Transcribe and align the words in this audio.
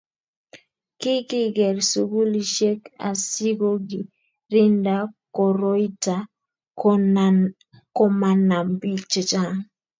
Kikiker 0.99 1.77
sugulisiek 1.89 2.81
asikogirinda 3.09 4.95
koroita 5.35 6.15
komanam 7.99 8.67
bik 8.79 9.01
chechang 9.11 9.57